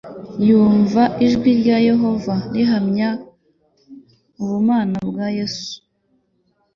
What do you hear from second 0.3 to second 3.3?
Yumva ijwi rya Yehova rihamya